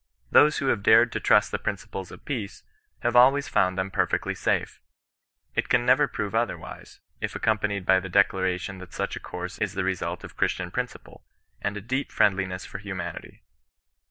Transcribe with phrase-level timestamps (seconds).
[0.31, 2.63] "Those who have dared to trust the principles of peace,
[3.03, 4.81] have always found them perfectly safe.
[5.53, 9.73] It con never prove otherwise, if accompanied by the declaration that such a course is
[9.75, 11.23] the result of Chnstian principle,
[11.61, 13.43] and a deep friendliness for humanity.